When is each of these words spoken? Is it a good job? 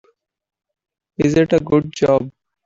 Is 1.19 1.35
it 1.37 1.53
a 1.53 1.59
good 1.59 1.91
job? 1.93 2.31